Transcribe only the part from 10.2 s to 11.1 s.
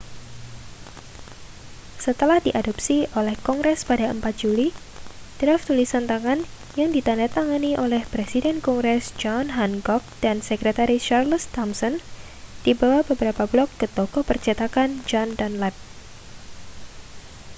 dan sektretaris